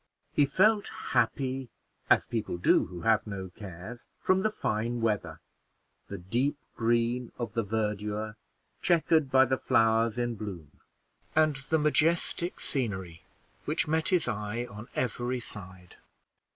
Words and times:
He 0.33 0.47
felt 0.47 0.87
happy, 1.11 1.69
as 2.09 2.25
people 2.25 2.57
do 2.57 2.85
who 2.87 3.01
have 3.01 3.27
no 3.27 3.49
cares, 3.55 4.07
from 4.19 4.41
the 4.41 4.49
fine 4.49 4.99
weather 4.99 5.39
the 6.07 6.17
deep 6.17 6.57
green 6.75 7.31
of 7.37 7.53
the 7.53 7.61
verdure 7.63 8.35
checkered 8.81 9.29
by 9.29 9.45
the 9.45 9.59
flowers 9.59 10.17
in 10.17 10.33
bloom, 10.33 10.71
and 11.35 11.57
the 11.69 11.77
majestic 11.77 12.59
scenery 12.59 13.21
which 13.65 13.87
met 13.87 14.09
his 14.09 14.27
eye 14.27 14.65
on 14.65 14.87
every 14.95 15.39
side. 15.39 15.97